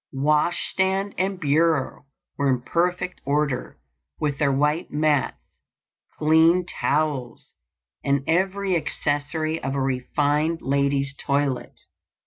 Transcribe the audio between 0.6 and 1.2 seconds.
stand